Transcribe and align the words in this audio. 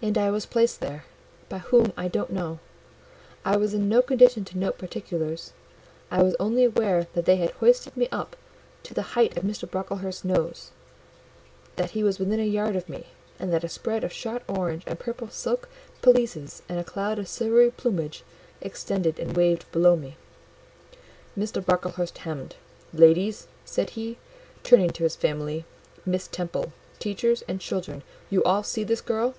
And 0.00 0.16
I 0.16 0.30
was 0.30 0.46
placed 0.46 0.78
there, 0.80 1.06
by 1.48 1.58
whom 1.58 1.92
I 1.96 2.06
don't 2.06 2.30
know: 2.30 2.60
I 3.44 3.56
was 3.56 3.74
in 3.74 3.88
no 3.88 4.00
condition 4.00 4.44
to 4.44 4.56
note 4.56 4.78
particulars; 4.78 5.52
I 6.08 6.22
was 6.22 6.36
only 6.38 6.62
aware 6.62 7.08
that 7.14 7.24
they 7.24 7.34
had 7.38 7.50
hoisted 7.58 7.96
me 7.96 8.06
up 8.12 8.36
to 8.84 8.94
the 8.94 9.02
height 9.18 9.36
of 9.36 9.42
Mr. 9.42 9.68
Brocklehurst's 9.68 10.24
nose, 10.24 10.70
that 11.74 11.90
he 11.90 12.04
was 12.04 12.20
within 12.20 12.38
a 12.38 12.44
yard 12.44 12.76
of 12.76 12.88
me, 12.88 13.08
and 13.40 13.52
that 13.52 13.64
a 13.64 13.68
spread 13.68 14.04
of 14.04 14.12
shot 14.12 14.44
orange 14.48 14.84
and 14.86 15.00
purple 15.00 15.30
silk 15.30 15.68
pelisses 16.00 16.62
and 16.68 16.78
a 16.78 16.84
cloud 16.84 17.18
of 17.18 17.26
silvery 17.26 17.72
plumage 17.72 18.22
extended 18.60 19.18
and 19.18 19.36
waved 19.36 19.68
below 19.72 19.96
me. 19.96 20.16
Mr. 21.36 21.60
Brocklehurst 21.60 22.18
hemmed. 22.18 22.54
"Ladies," 22.94 23.48
said 23.64 23.90
he, 23.90 24.16
turning 24.62 24.90
to 24.90 25.02
his 25.02 25.16
family, 25.16 25.64
"Miss 26.06 26.28
Temple, 26.28 26.72
teachers, 27.00 27.42
and 27.48 27.60
children, 27.60 28.04
you 28.30 28.44
all 28.44 28.62
see 28.62 28.84
this 28.84 29.00
girl?" 29.00 29.34